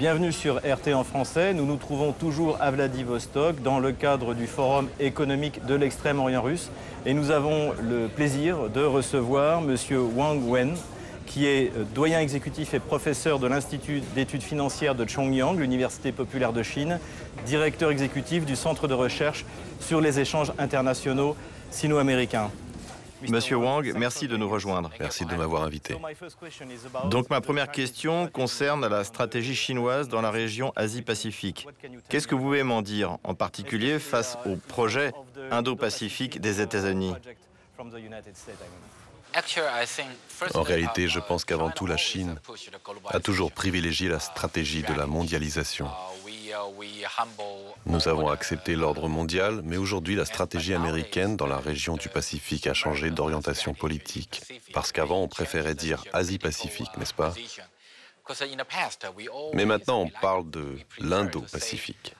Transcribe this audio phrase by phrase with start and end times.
[0.00, 1.52] Bienvenue sur RT en français.
[1.52, 6.70] Nous nous trouvons toujours à Vladivostok dans le cadre du Forum économique de l'extrême-orient russe.
[7.04, 9.76] Et nous avons le plaisir de recevoir M.
[10.16, 10.74] Wang Wen,
[11.26, 16.62] qui est doyen exécutif et professeur de l'Institut d'études financières de Chongyang, l'Université populaire de
[16.62, 16.98] Chine,
[17.44, 19.44] directeur exécutif du Centre de recherche
[19.80, 21.36] sur les échanges internationaux
[21.70, 22.50] sino-américains.
[23.28, 24.90] Monsieur Wang, merci de nous rejoindre.
[24.98, 25.96] Merci de m'avoir invité.
[27.06, 31.66] Donc ma première question concerne la stratégie chinoise dans la région Asie-Pacifique.
[32.08, 35.12] Qu'est-ce que vous pouvez m'en dire, en particulier face au projet
[35.50, 37.14] Indo-Pacifique des États-Unis?
[40.54, 42.36] en réalité, je pense qu'avant tout, la Chine
[43.08, 45.88] a toujours privilégié la stratégie de la mondialisation.
[47.86, 52.66] Nous avons accepté l'ordre mondial, mais aujourd'hui la stratégie américaine dans la région du Pacifique
[52.66, 54.42] a changé d'orientation politique.
[54.72, 57.34] Parce qu'avant on préférait dire Asie-Pacifique, n'est-ce pas?
[59.54, 62.14] Mais maintenant on parle de l'Indo-Pacifique.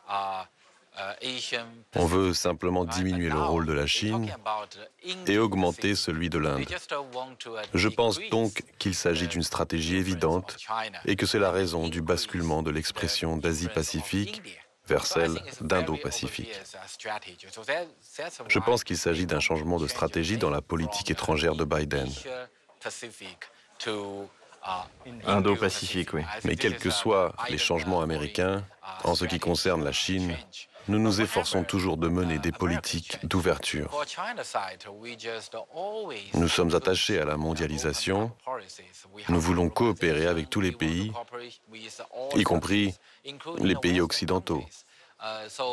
[1.95, 4.31] On veut simplement diminuer le rôle de la Chine
[5.27, 6.67] et augmenter celui de l'Inde.
[7.75, 10.57] Je pense donc qu'il s'agit d'une stratégie évidente
[11.07, 14.43] et que c'est la raison du basculement de l'expression d'Asie-Pacifique
[14.87, 16.53] vers celle d'Indo-Pacifique.
[18.49, 22.09] Je pense qu'il s'agit d'un changement de stratégie dans la politique étrangère de Biden.
[25.27, 26.23] Indo-Pacifique, oui.
[26.45, 28.65] Mais quels que soient les changements américains,
[29.05, 30.37] en ce qui concerne la Chine,
[30.89, 33.91] nous nous efforçons toujours de mener des politiques d'ouverture.
[36.35, 38.33] Nous sommes attachés à la mondialisation.
[39.29, 41.13] Nous voulons coopérer avec tous les pays,
[42.35, 42.95] y compris
[43.59, 44.65] les pays occidentaux.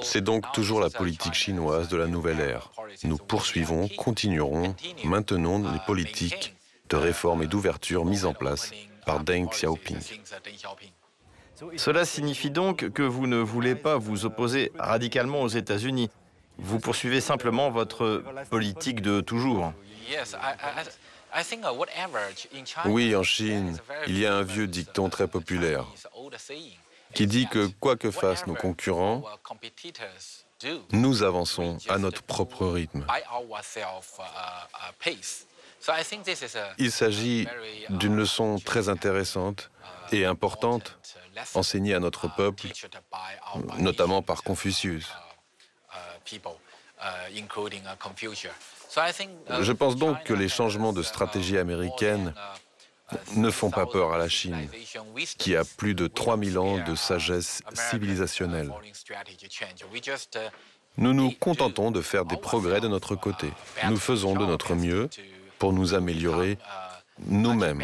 [0.02, 2.70] C'est donc toujours la politique chinoise de la nouvelle ère.
[3.04, 6.57] Nous poursuivons, continuerons, maintenons les politiques
[6.90, 8.72] de réforme et d'ouverture mises en place
[9.06, 9.98] par Deng Xiaoping.
[11.76, 16.10] Cela signifie donc que vous ne voulez pas vous opposer radicalement aux États-Unis.
[16.58, 19.74] Vous poursuivez simplement votre politique de toujours.
[22.86, 23.78] Oui, en Chine,
[24.08, 25.86] il y a un vieux dicton très populaire
[27.14, 29.24] qui dit que quoi que fassent nos concurrents,
[30.92, 33.06] nous avançons à notre propre rythme.
[36.78, 37.48] Il s'agit
[37.90, 39.72] d'une leçon très intéressante
[40.12, 40.98] et importante
[41.54, 42.68] enseignée à notre peuple,
[43.78, 45.08] notamment par Confucius.
[49.62, 52.34] Je pense donc que les changements de stratégie américaine
[53.36, 54.70] ne font pas peur à la Chine,
[55.38, 58.72] qui a plus de 3000 ans de sagesse civilisationnelle.
[60.98, 63.52] Nous nous contentons de faire des progrès de notre côté.
[63.88, 65.10] Nous faisons de notre mieux
[65.60, 66.58] pour nous améliorer
[67.26, 67.84] nous-mêmes.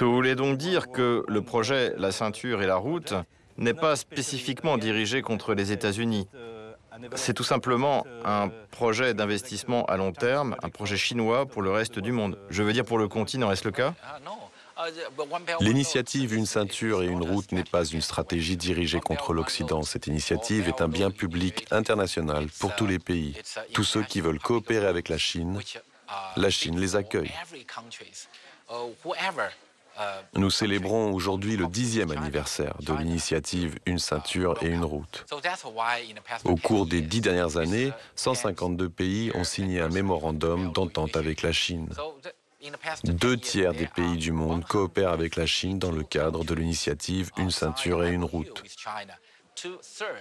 [0.00, 3.14] Vous voulez donc dire que le projet La ceinture et la route
[3.56, 6.28] n'est pas spécifiquement dirigé contre les États-Unis.
[7.14, 11.98] C'est tout simplement un projet d'investissement à long terme, un projet chinois pour le reste
[11.98, 12.38] du monde.
[12.50, 13.94] Je veux dire pour le continent, est-ce le cas?
[15.60, 19.82] L'initiative Une ceinture et une route n'est pas une stratégie dirigée contre l'Occident.
[19.82, 23.34] Cette initiative est un bien public international pour tous les pays.
[23.74, 25.60] Tous ceux qui veulent coopérer avec la Chine,
[26.36, 27.32] la Chine les accueille.
[30.34, 35.26] Nous célébrons aujourd'hui le dixième anniversaire de l'initiative Une ceinture et une route.
[36.44, 41.52] Au cours des dix dernières années, 152 pays ont signé un mémorandum d'entente avec la
[41.52, 41.88] Chine.
[43.04, 47.30] Deux tiers des pays du monde coopèrent avec la Chine dans le cadre de l'initiative
[47.36, 48.62] Une ceinture et une route.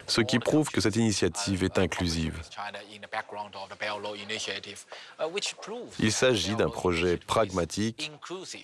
[0.07, 2.41] Ce qui prouve que cette initiative est inclusive.
[5.99, 8.11] Il s'agit d'un projet pragmatique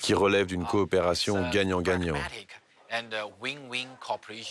[0.02, 2.18] qui relève d'une coopération gagnant-gagnant.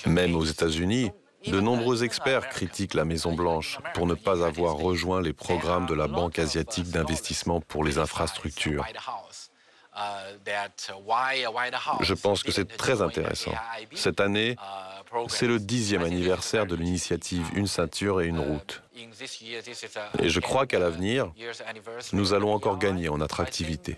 [0.07, 1.11] Même aux États-Unis,
[1.47, 6.09] de nombreux experts critiquent la Maison-Blanche pour ne pas avoir rejoint les programmes de la
[6.09, 8.85] Banque asiatique d'investissement pour les infrastructures.
[12.01, 13.53] Je pense que c'est très intéressant.
[13.95, 14.57] Cette année,
[15.29, 18.83] c'est le dixième anniversaire de l'initiative Une ceinture et une route.
[20.19, 21.33] Et je crois qu'à l'avenir,
[22.13, 23.97] nous allons encore gagner en attractivité.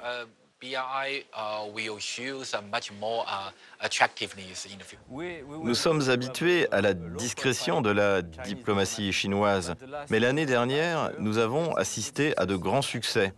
[5.63, 9.75] Nous sommes habitués à la discrétion de la diplomatie chinoise,
[10.09, 13.35] mais l'année dernière, nous avons assisté à de grands succès.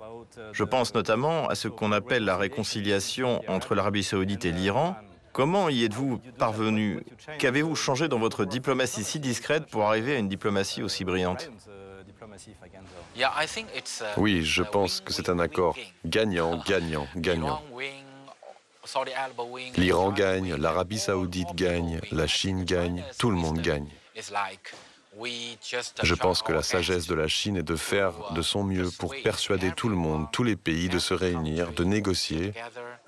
[0.53, 4.97] Je pense notamment à ce qu'on appelle la réconciliation entre l'Arabie saoudite et l'Iran.
[5.33, 7.05] Comment y êtes-vous parvenu?
[7.39, 11.51] Qu'avez-vous changé dans votre diplomatie si discrète pour arriver à une diplomatie aussi brillante?
[14.17, 17.63] Oui, je pense que c'est un accord gagnant, gagnant, gagnant.
[19.77, 23.89] L'Iran gagne, l'Arabie saoudite gagne, la Chine gagne, tout le monde gagne.
[26.03, 29.15] Je pense que la sagesse de la Chine est de faire de son mieux pour
[29.23, 32.53] persuader tout le monde, tous les pays de se réunir, de négocier,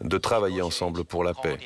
[0.00, 1.58] de travailler ensemble pour la paix.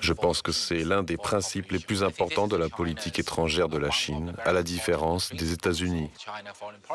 [0.00, 3.78] Je pense que c'est l'un des principes les plus importants de la politique étrangère de
[3.78, 6.10] la Chine, à la différence des États-Unis.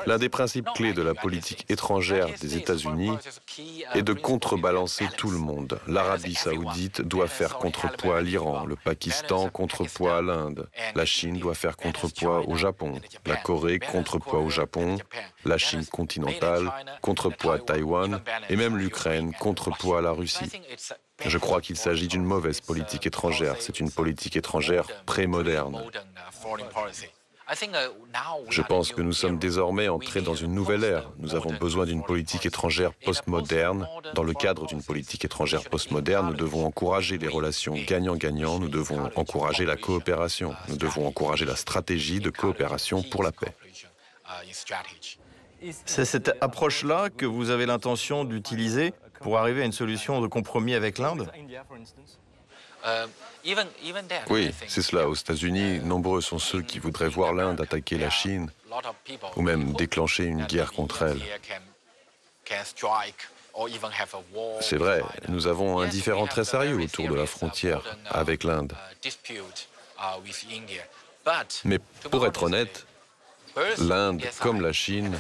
[0.06, 3.12] L'un des principes clés de la politique étrangère des États-Unis
[3.94, 5.80] est de contrebalancer tout le monde.
[5.88, 11.56] L'Arabie saoudite doit faire contrepoids à l'Iran, le Pakistan contrepoids à l'Inde, la Chine doit
[11.56, 14.98] faire contrepoids au Japon, la Corée contrepoids au Japon,
[15.46, 16.72] la Chine continentale
[17.02, 20.52] contrepoids à Taïwan et même l'Ukraine contrepoids à la Russie.
[21.26, 23.56] Je crois qu'il s'agit d'une mauvaise politique étrangère.
[23.60, 25.82] C'est une politique étrangère pré-moderne.
[28.50, 31.12] Je pense que nous sommes désormais entrés dans une nouvelle ère.
[31.18, 33.88] Nous avons besoin d'une politique étrangère postmoderne.
[34.14, 39.10] Dans le cadre d'une politique étrangère postmoderne, nous devons encourager les relations gagnant-gagnant, nous devons
[39.16, 43.54] encourager la coopération, nous devons encourager la stratégie de coopération pour la paix.
[45.86, 50.74] C'est cette approche-là que vous avez l'intention d'utiliser pour arriver à une solution de compromis
[50.74, 51.32] avec l'Inde?
[54.30, 55.08] Oui, c'est cela.
[55.08, 58.52] Aux États-Unis, nombreux sont ceux qui voudraient voir l'Inde attaquer la Chine
[59.36, 61.22] ou même déclencher une guerre contre elle.
[64.62, 68.74] C'est vrai, nous avons un différent très sérieux autour de la frontière avec l'Inde.
[71.66, 71.80] Mais
[72.10, 72.88] pour être honnête,
[73.80, 75.18] L'Inde comme la Chine,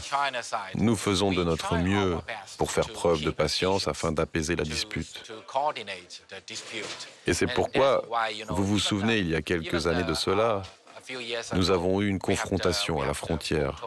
[0.75, 2.17] nous faisons de notre mieux
[2.57, 5.31] pour faire preuve de patience afin d'apaiser la dispute.
[7.27, 8.03] Et c'est pourquoi,
[8.49, 10.63] vous vous souvenez, il y a quelques années de cela,
[11.53, 13.85] nous avons eu une confrontation à la frontière.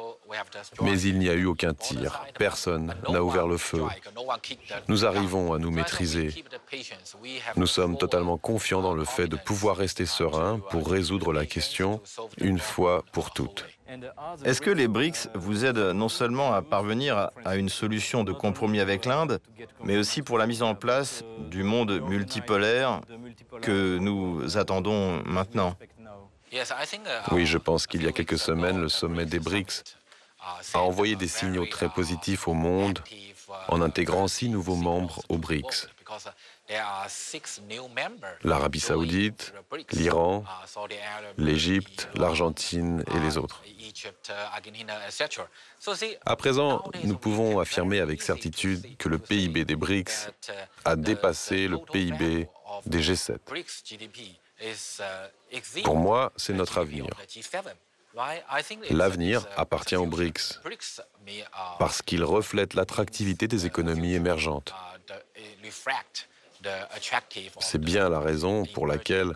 [0.80, 2.24] Mais il n'y a eu aucun tir.
[2.38, 3.84] Personne n'a ouvert le feu.
[4.88, 6.34] Nous arrivons à nous maîtriser.
[7.56, 12.00] Nous sommes totalement confiants dans le fait de pouvoir rester serein pour résoudre la question
[12.38, 13.64] une fois pour toutes.
[14.44, 18.80] Est-ce que les BRICS vous aident non seulement à parvenir à une solution de compromis
[18.80, 19.40] avec l'Inde,
[19.82, 23.00] mais aussi pour la mise en place du monde multipolaire
[23.60, 25.76] que nous attendons maintenant?
[27.32, 29.82] Oui, je pense qu'il y a quelques semaines, le sommet des BRICS
[30.74, 33.00] a envoyé des signaux très positifs au monde
[33.68, 35.88] en intégrant six nouveaux membres aux BRICS.
[38.44, 39.52] L'Arabie saoudite,
[39.92, 40.44] l'Iran,
[41.38, 43.62] l'Égypte, l'Argentine et les autres.
[46.24, 50.30] À présent, nous pouvons affirmer avec certitude que le PIB des BRICS
[50.84, 52.48] a dépassé le PIB
[52.86, 53.38] des G7.
[55.84, 57.06] Pour moi, c'est notre avenir.
[58.90, 60.60] L'avenir appartient aux BRICS
[61.78, 64.72] parce qu'il reflète l'attractivité des économies émergentes.
[67.60, 69.32] C'est bien la raison pour laquelle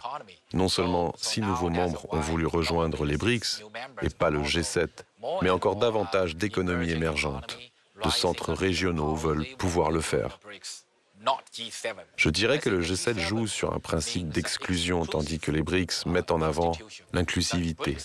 [0.53, 3.63] non seulement six nouveaux membres ont voulu rejoindre les BRICS
[4.03, 4.89] et pas le G7,
[5.43, 7.59] mais encore davantage d'économies émergentes,
[8.03, 10.39] de centres régionaux veulent pouvoir le faire.
[12.17, 16.31] Je dirais que le G7 joue sur un principe d'exclusion tandis que les BRICS mettent
[16.31, 16.73] en avant
[17.13, 17.97] l'inclusivité.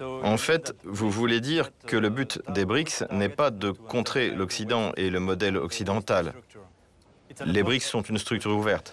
[0.00, 4.92] En fait, vous voulez dire que le but des BRICS n'est pas de contrer l'Occident
[4.96, 6.34] et le modèle occidental.
[7.44, 8.92] Les BRICS sont une structure ouverte.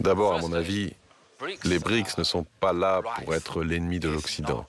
[0.00, 0.92] D'abord, à mon avis,
[1.64, 4.66] les BRICS ne sont pas là pour être l'ennemi de l'Occident.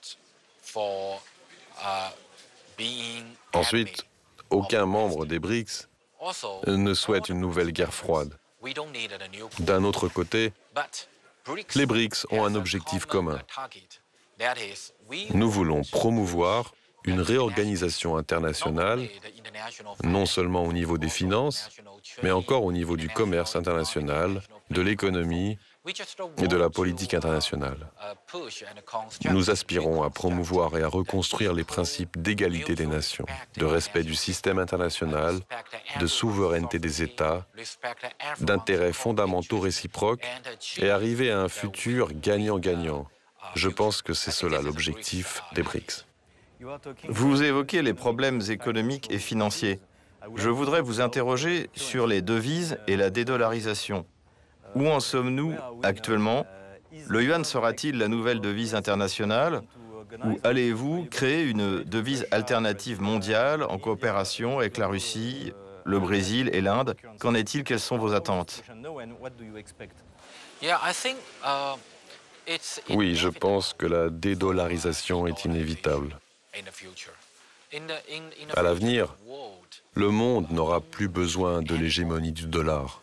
[3.53, 4.05] Ensuite,
[4.49, 5.87] aucun membre des BRICS
[6.67, 8.37] ne souhaite une nouvelle guerre froide.
[9.59, 10.53] D'un autre côté,
[11.75, 13.39] les BRICS ont un objectif commun.
[15.33, 16.73] Nous voulons promouvoir
[17.05, 19.07] une réorganisation internationale,
[20.03, 21.69] non seulement au niveau des finances,
[22.21, 25.57] mais encore au niveau du commerce international, de l'économie
[26.37, 27.89] et de la politique internationale.
[29.31, 33.25] Nous aspirons à promouvoir et à reconstruire les principes d'égalité des nations,
[33.55, 35.39] de respect du système international,
[35.99, 37.47] de souveraineté des États,
[38.41, 40.27] d'intérêts fondamentaux réciproques
[40.77, 43.07] et arriver à un futur gagnant-gagnant.
[43.57, 46.05] Je pense que c'est cela l'objectif des BRICS.
[47.09, 49.79] Vous évoquez les problèmes économiques et financiers.
[50.35, 54.05] Je voudrais vous interroger sur les devises et la dédollarisation.
[54.75, 56.45] Où en sommes-nous actuellement?
[57.07, 59.63] Le yuan sera-t-il la nouvelle devise internationale?
[60.23, 65.51] Ou allez-vous créer une devise alternative mondiale en coopération avec la Russie,
[65.83, 66.95] le Brésil et l'Inde?
[67.19, 67.63] Qu'en est-il?
[67.63, 68.63] Quelles sont vos attentes?
[72.89, 76.17] Oui, je pense que la dédollarisation est inévitable.
[78.55, 79.15] À l'avenir,
[79.93, 83.01] le monde n'aura plus besoin de l'hégémonie du dollar.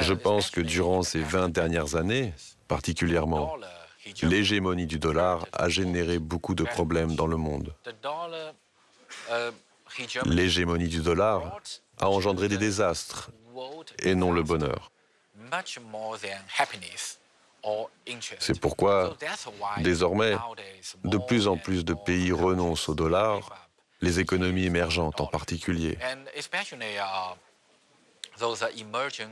[0.00, 2.34] Je pense que durant ces 20 dernières années,
[2.66, 3.56] particulièrement,
[4.22, 7.72] l'hégémonie du dollar a généré beaucoup de problèmes dans le monde.
[10.24, 11.60] L'hégémonie du dollar
[11.98, 13.30] a engendré des désastres
[14.00, 14.90] et non le bonheur.
[18.38, 19.16] C'est pourquoi,
[19.78, 20.36] désormais,
[21.04, 23.68] de plus en plus de pays renoncent au dollar,
[24.00, 25.96] les économies émergentes en particulier.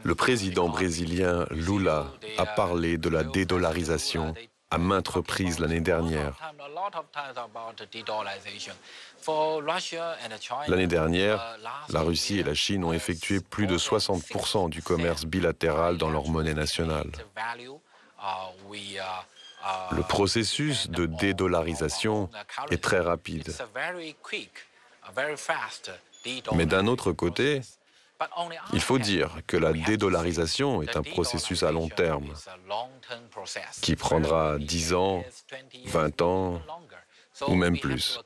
[0.04, 2.06] Le président brésilien Lula
[2.38, 4.34] a parlé de la dédollarisation
[4.70, 6.34] à maintes reprises l'année dernière.
[10.68, 11.58] L'année dernière,
[11.88, 16.28] la Russie et la Chine ont effectué plus de 60% du commerce bilatéral dans leur
[16.28, 17.10] monnaie nationale.
[19.92, 22.30] Le processus de dédollarisation
[22.70, 23.52] est très rapide.
[26.54, 27.60] Mais d'un autre côté,
[28.72, 32.32] il faut dire que la dédollarisation est un processus à long terme
[33.80, 35.24] qui prendra 10 ans,
[35.86, 36.62] 20 ans
[37.46, 38.20] ou même plus.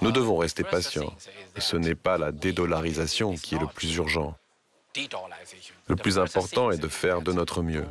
[0.00, 1.14] Nous devons rester patients.
[1.58, 4.36] Ce n'est pas la dédollarisation qui est le plus urgent.
[5.86, 7.86] Le plus important est de faire de notre mieux.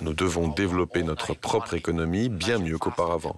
[0.00, 3.36] Nous devons développer notre propre économie bien mieux qu'auparavant.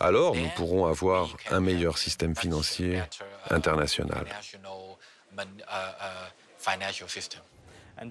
[0.00, 3.02] Alors nous pourrons avoir un meilleur système financier
[3.50, 4.26] international.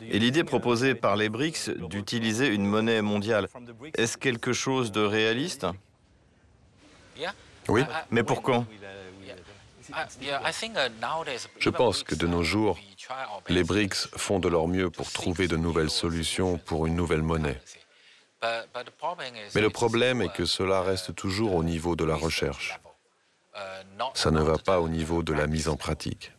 [0.02, 3.48] Et l'idée proposée par les BRICS d'utiliser une monnaie mondiale,
[3.96, 5.66] est-ce quelque chose de réaliste?
[7.70, 7.84] Oui.
[8.12, 8.66] Mais pour quand
[11.60, 12.78] Je pense que de nos jours,
[13.48, 17.62] les BRICS font de leur mieux pour trouver de nouvelles solutions pour une nouvelle monnaie.
[18.42, 22.80] Mais le problème est que cela reste toujours au niveau de la recherche.
[24.14, 26.32] Ça ne va pas au niveau de la mise en pratique.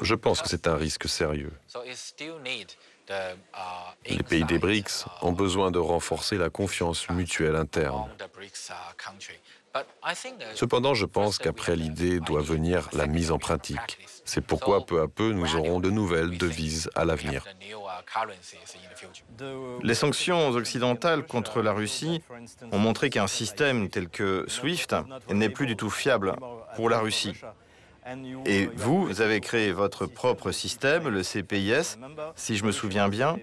[0.00, 1.52] Je pense que c'est un risque sérieux.
[4.04, 8.08] Les pays des BRICS ont besoin de renforcer la confiance mutuelle interne.
[10.54, 13.98] Cependant, je pense qu'après l'idée doit venir la mise en pratique.
[14.24, 17.44] C'est pourquoi peu à peu nous aurons de nouvelles devises à l'avenir.
[19.82, 22.22] Les sanctions occidentales contre la Russie
[22.72, 24.96] ont montré qu'un système tel que SWIFT
[25.30, 26.34] n'est plus du tout fiable
[26.74, 27.34] pour la Russie.
[28.44, 31.98] Et vous avez créé votre propre système, le CPIS.
[32.36, 33.36] Si je me souviens bien,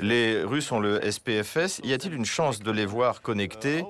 [0.00, 1.80] les Russes ont le SPFS.
[1.84, 3.84] Y a-t-il une chance de les voir connectés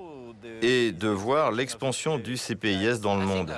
[0.62, 3.54] et de voir l'expansion du CPIS dans le monde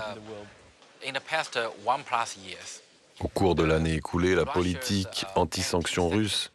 [3.20, 6.50] Au cours de l'année écoulée, la politique anti-sanctions russe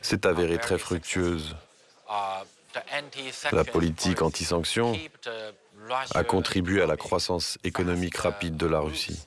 [0.00, 1.56] s'est avérée très fructueuse.
[3.52, 4.98] La politique anti-sanctions
[6.14, 9.26] a contribué à la croissance économique rapide de la Russie.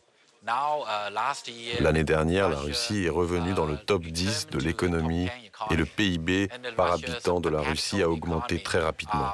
[1.80, 5.30] L'année dernière, la Russie est revenue dans le top 10 de l'économie
[5.72, 9.32] et le PIB par habitant de la Russie a augmenté très rapidement.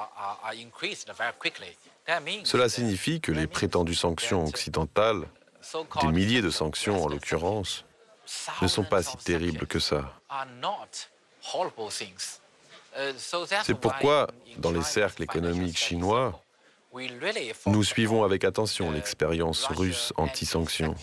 [2.43, 5.27] Cela signifie que les prétendues sanctions occidentales,
[6.01, 7.85] des milliers de sanctions en l'occurrence,
[8.61, 10.13] ne sont pas si terribles que ça.
[13.63, 16.41] C'est pourquoi, dans les cercles économiques chinois,
[17.65, 20.95] nous suivons avec attention l'expérience russe anti-sanctions.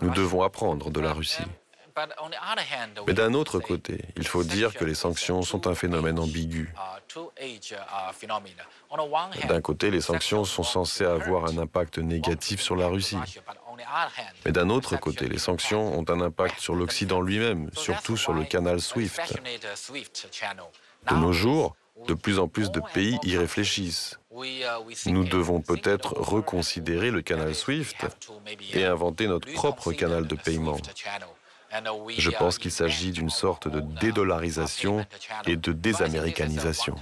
[0.00, 1.44] Nous devons apprendre de la Russie.
[3.06, 6.72] Mais d'un autre côté, il faut dire que les sanctions sont un phénomène ambigu.
[9.48, 13.18] D'un côté, les sanctions sont censées avoir un impact négatif sur la Russie.
[14.44, 18.44] Mais d'un autre côté, les sanctions ont un impact sur l'Occident lui-même, surtout sur le
[18.44, 19.20] canal SWIFT.
[21.10, 21.74] De nos jours,
[22.06, 24.18] de plus en plus de pays y réfléchissent.
[25.06, 28.06] Nous devons peut-être reconsidérer le canal SWIFT
[28.72, 30.78] et inventer notre propre canal de paiement.
[32.18, 35.06] Je pense qu'il s'agit d'une sorte de dédollarisation
[35.46, 36.96] et de désaméricanisation.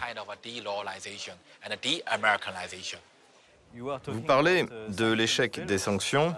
[3.75, 6.35] Vous parlez de l'échec des sanctions.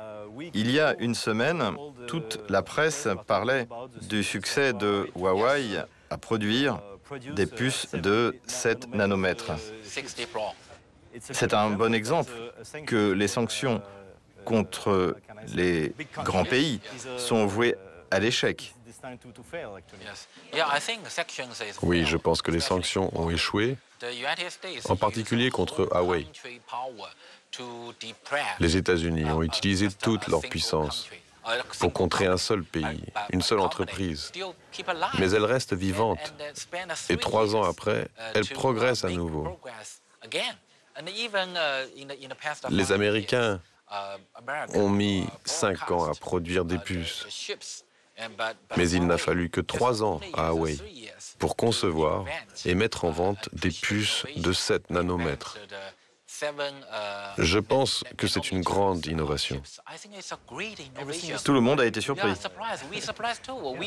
[0.54, 3.68] Il y a une semaine, toute la presse parlait
[4.08, 5.78] du succès de Huawei
[6.10, 6.80] à produire
[7.34, 9.52] des puces de 7 nanomètres.
[11.20, 12.32] C'est un bon exemple
[12.86, 13.82] que les sanctions
[14.44, 15.16] contre
[15.54, 16.80] les grands pays
[17.18, 17.76] sont vouées
[18.12, 18.74] à l'échec.
[21.82, 23.76] Oui, je pense que les sanctions ont échoué,
[24.88, 26.26] en particulier contre Huawei.
[28.60, 31.08] Les États-Unis ont utilisé toute leur puissance
[31.80, 34.30] pour contrer un seul pays, une seule entreprise.
[35.18, 36.34] Mais elle reste vivante.
[37.08, 39.58] Et trois ans après, elle progresse à nouveau.
[42.70, 43.60] Les Américains
[44.74, 47.26] ont mis cinq ans à produire des puces.
[48.76, 50.78] Mais il n'a fallu que trois ans à Huawei
[51.38, 52.24] pour concevoir
[52.64, 55.58] et mettre en vente des puces de 7 nanomètres.
[57.38, 59.62] Je pense que c'est une grande innovation.
[61.44, 62.32] Tout le monde a été surpris.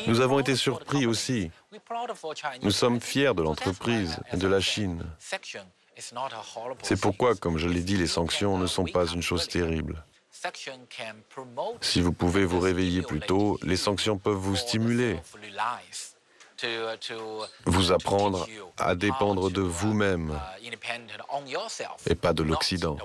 [0.06, 1.50] Nous avons été surpris aussi.
[2.62, 5.04] Nous sommes fiers de l'entreprise et de la Chine.
[6.82, 10.04] C'est pourquoi, comme je l'ai dit, les sanctions ne sont pas une chose terrible.
[11.80, 15.18] Si vous pouvez vous réveiller plus tôt, les sanctions peuvent vous stimuler,
[17.64, 20.38] vous apprendre à dépendre de vous-même
[22.06, 22.96] et pas de l'Occident.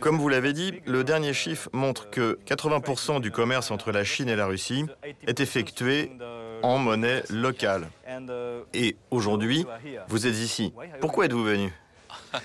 [0.00, 4.28] Comme vous l'avez dit, le dernier chiffre montre que 80% du commerce entre la Chine
[4.28, 4.86] et la Russie
[5.26, 6.10] est effectué
[6.62, 7.90] en monnaie locale.
[8.72, 9.66] Et aujourd'hui,
[10.08, 10.72] vous êtes ici.
[11.00, 11.72] Pourquoi êtes-vous venu?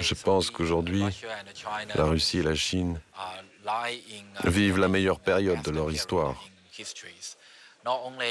[0.00, 1.04] Je pense qu'aujourd'hui,
[1.94, 3.00] la Russie et la Chine
[4.44, 6.42] vivent la meilleure période de leur histoire.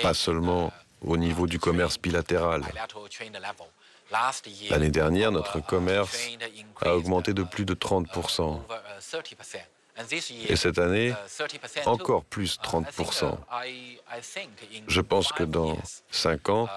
[0.02, 2.64] Pas seulement au niveau du commerce bilatéral.
[4.70, 6.30] L'année dernière, notre commerce
[6.82, 8.62] a augmenté de plus de 30%.
[10.50, 11.14] Et cette année,
[11.86, 13.38] encore plus 30%.
[14.88, 15.78] Je pense que dans
[16.12, 16.68] cinq ans,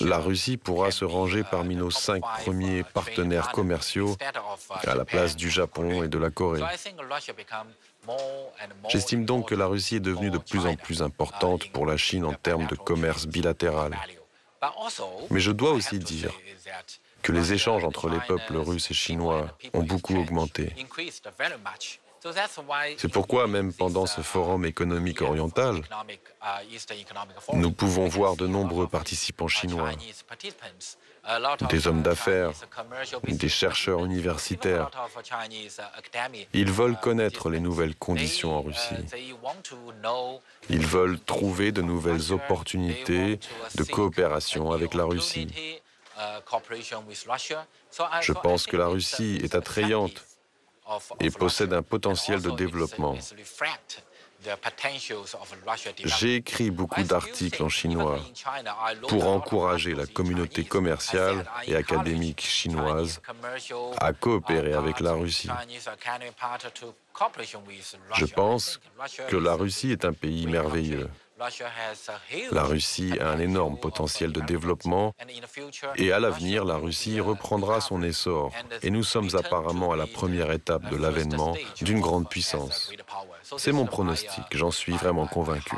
[0.00, 4.16] la Russie pourra se ranger parmi nos cinq premiers partenaires commerciaux
[4.86, 6.62] à la place du Japon et de la Corée.
[8.88, 12.24] J'estime donc que la Russie est devenue de plus en plus importante pour la Chine
[12.24, 13.96] en termes de commerce bilatéral.
[15.30, 16.32] Mais je dois aussi dire
[17.22, 20.74] que les échanges entre les peuples russes et chinois ont beaucoup augmenté.
[22.98, 25.80] C'est pourquoi même pendant ce forum économique oriental,
[27.54, 29.90] nous pouvons voir de nombreux participants chinois,
[31.68, 32.52] des hommes d'affaires,
[33.26, 34.90] des chercheurs universitaires.
[36.52, 39.06] Ils veulent connaître les nouvelles conditions en Russie.
[40.68, 43.40] Ils veulent trouver de nouvelles opportunités
[43.76, 45.48] de coopération avec la Russie.
[48.20, 50.24] Je pense que la Russie est attrayante
[51.20, 53.16] et possède un potentiel de développement.
[56.04, 58.18] J'ai écrit beaucoup d'articles en chinois
[59.08, 63.20] pour encourager la communauté commerciale et académique chinoise
[63.98, 65.50] à coopérer avec la Russie.
[68.14, 68.80] Je pense
[69.28, 71.10] que la Russie est un pays merveilleux.
[72.52, 75.14] La Russie a un énorme potentiel de développement
[75.96, 80.52] et à l'avenir, la Russie reprendra son essor et nous sommes apparemment à la première
[80.52, 82.92] étape de l'avènement d'une grande puissance.
[83.56, 85.76] C'est mon pronostic, j'en suis vraiment convaincu.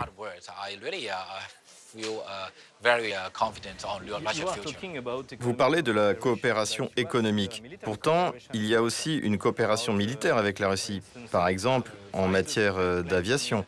[5.40, 7.62] Vous parlez de la coopération économique.
[7.82, 12.76] Pourtant, il y a aussi une coopération militaire avec la Russie, par exemple en matière
[12.76, 13.64] euh, d'aviation.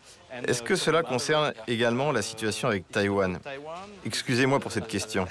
[0.47, 3.39] Est-ce que cela concerne également la situation avec Taïwan?
[4.05, 5.27] Excusez-moi pour cette question.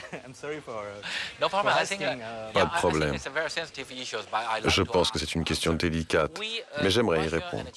[1.40, 3.16] Pas de problème.
[4.66, 6.40] Je pense que c'est une question délicate,
[6.82, 7.70] mais j'aimerais y répondre.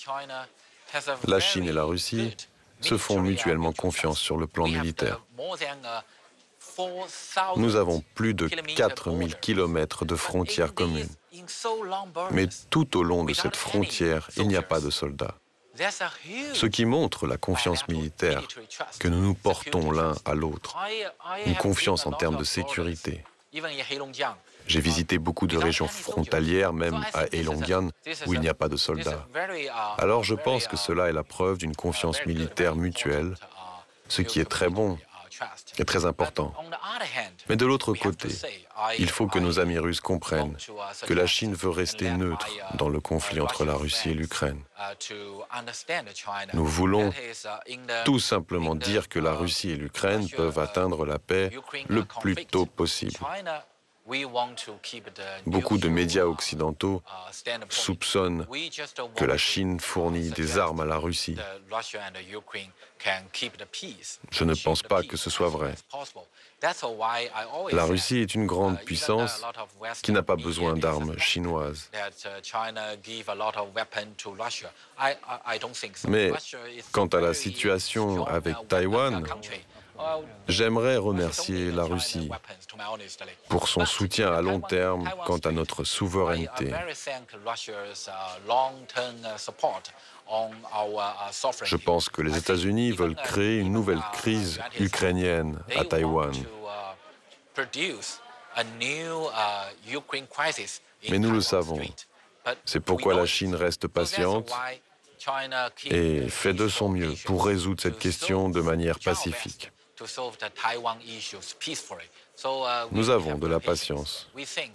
[1.27, 2.37] La Chine et la Russie
[2.81, 5.21] se font mutuellement confiance sur le plan militaire.
[7.57, 11.09] Nous avons plus de 4000 kilomètres de frontières communes.
[12.31, 15.35] Mais tout au long de cette frontière, il n'y a pas de soldats.
[16.55, 18.43] Ce qui montre la confiance militaire
[18.99, 20.77] que nous nous portons l'un à l'autre,
[21.45, 23.25] une confiance en termes de sécurité.
[24.67, 27.91] J'ai visité beaucoup de régions frontalières, même à Heilongjiang,
[28.27, 29.27] où il n'y a pas de soldats.
[29.99, 33.35] Alors je pense que cela est la preuve d'une confiance militaire mutuelle,
[34.09, 34.99] ce qui est très bon
[35.79, 36.53] et très important.
[37.49, 38.29] Mais de l'autre côté,
[38.99, 40.57] il faut que nos amis russes comprennent
[41.07, 44.61] que la Chine veut rester neutre dans le conflit entre la Russie et l'Ukraine.
[46.55, 47.13] Nous voulons
[48.05, 51.51] tout simplement dire que la Russie et l'Ukraine peuvent atteindre la paix
[51.89, 53.19] le plus tôt possible.
[55.47, 57.03] Beaucoup de médias occidentaux
[57.69, 58.47] soupçonnent
[59.17, 61.37] que la Chine fournit des armes à la Russie.
[64.31, 65.75] Je ne pense pas que ce soit vrai.
[67.73, 69.43] La Russie est une grande puissance
[70.03, 71.91] qui n'a pas besoin d'armes chinoises.
[76.09, 76.33] Mais
[76.93, 79.25] quant à la situation avec Taïwan,
[80.49, 82.31] J'aimerais remercier la Russie
[83.49, 86.73] pour son soutien à long terme quant à notre souveraineté.
[91.65, 96.33] Je pense que les États-Unis veulent créer une nouvelle crise ukrainienne à Taïwan.
[101.09, 101.81] Mais nous le savons.
[102.65, 104.53] C'est pourquoi la Chine reste patiente
[105.91, 109.73] et fait de son mieux pour résoudre cette question de manière pacifique.
[112.93, 114.29] Nous avons de la patience.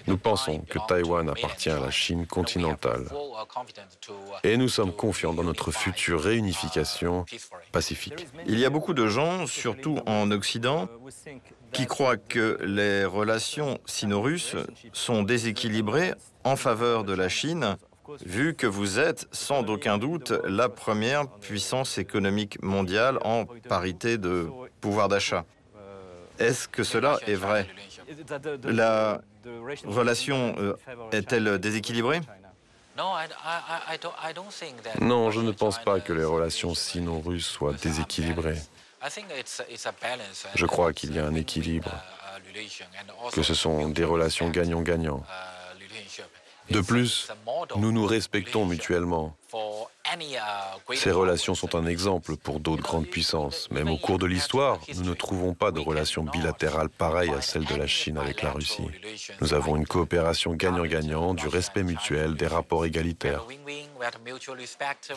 [0.07, 3.05] Nous pensons que Taïwan appartient à la Chine continentale.
[4.43, 7.25] Et nous sommes confiants dans notre future réunification
[7.71, 8.27] pacifique.
[8.47, 10.89] Il y a beaucoup de gens, surtout en Occident,
[11.71, 14.55] qui croient que les relations sino-russes
[14.93, 17.77] sont déséquilibrées en faveur de la Chine
[18.25, 24.49] vu que vous êtes sans aucun doute la première puissance économique mondiale en parité de
[24.81, 25.45] pouvoir d'achat.
[26.39, 27.67] Est-ce que cela est vrai?
[28.63, 29.21] La
[29.85, 30.75] relation euh,
[31.11, 32.21] est-elle déséquilibrée?
[34.99, 38.59] Non, je ne pense pas que les relations sino-russes soient déséquilibrées.
[40.55, 41.91] Je crois qu'il y a un équilibre,
[43.31, 45.23] que ce sont des relations gagnant-gagnant.
[46.71, 47.27] De plus,
[47.75, 49.35] nous nous respectons mutuellement.
[50.93, 53.69] Ces relations sont un exemple pour d'autres grandes puissances.
[53.71, 57.65] Même au cours de l'histoire, nous ne trouvons pas de relations bilatérales pareilles à celles
[57.65, 58.87] de la Chine avec la Russie.
[59.41, 63.45] Nous avons une coopération gagnant-gagnant, du respect mutuel, des rapports égalitaires.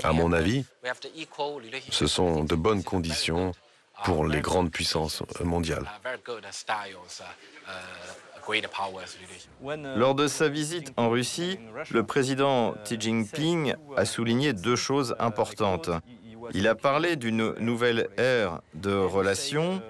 [0.03, 0.65] À mon avis,
[1.91, 3.53] ce sont de bonnes conditions
[4.05, 5.89] pour les grandes puissances mondiales.
[9.97, 11.59] Lors de sa visite en Russie,
[11.91, 15.91] le président Xi Jinping a souligné deux choses importantes.
[16.53, 19.83] Il a parlé d'une nouvelle ère de relations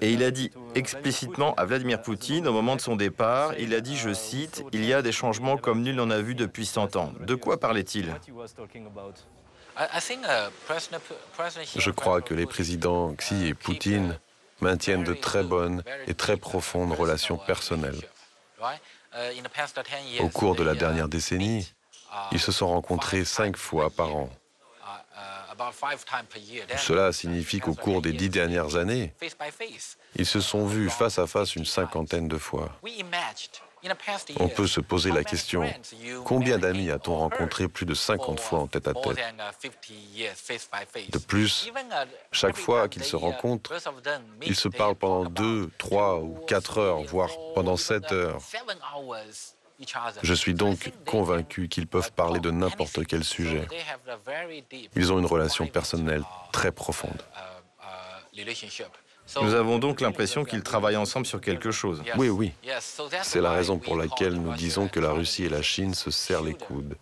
[0.00, 3.80] et il a dit explicitement à Vladimir Poutine au moment de son départ, il a
[3.80, 6.96] dit, je cite, Il y a des changements comme nul n'en a vu depuis 100
[6.96, 7.12] ans.
[7.20, 8.14] De quoi parlait-il?
[11.76, 14.18] Je crois que les présidents Xi et Poutine
[14.60, 18.00] maintiennent de très bonnes et très profondes relations personnelles.
[20.20, 21.72] Au cours de la dernière décennie,
[22.32, 24.30] ils se sont rencontrés cinq fois par an.
[26.76, 29.14] Cela signifie qu'au cours des dix dernières années,
[30.16, 32.70] ils se sont vus face à face une cinquantaine de fois.
[34.40, 35.64] On peut se poser la question,
[36.24, 39.18] combien d'amis a-t-on rencontré plus de 50 fois en tête à tête
[41.12, 41.70] De plus,
[42.32, 43.72] chaque fois qu'ils se rencontrent,
[44.42, 48.40] ils se parlent pendant 2, 3 ou 4 heures, voire pendant 7 heures.
[50.22, 53.66] Je suis donc convaincu qu'ils peuvent parler de n'importe quel sujet.
[54.94, 57.22] Ils ont une relation personnelle très profonde.
[59.40, 62.02] Nous avons donc l'impression qu'ils travaillent ensemble sur quelque chose.
[62.16, 62.52] Oui, oui.
[63.22, 66.42] C'est la raison pour laquelle nous disons que la Russie et la Chine se serrent
[66.42, 66.96] les coudes,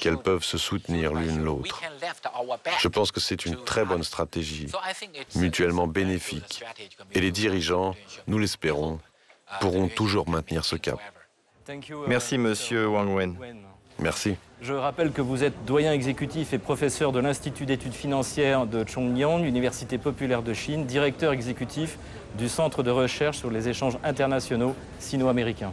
[0.00, 1.80] qu'elles peuvent se soutenir l'une l'autre.
[2.78, 4.66] Je pense que c'est une très bonne stratégie,
[5.36, 6.64] mutuellement bénéfique.
[7.12, 7.94] Et les dirigeants,
[8.26, 8.98] nous l'espérons,
[9.60, 10.98] pourront toujours maintenir ce cap.
[12.08, 13.36] Merci, monsieur Wang Wen.
[13.98, 14.36] Merci.
[14.62, 19.42] Je rappelle que vous êtes doyen exécutif et professeur de l'Institut d'études financières de Chongyang,
[19.42, 21.96] Université populaire de Chine, directeur exécutif
[22.36, 25.72] du Centre de recherche sur les échanges internationaux sino-américains.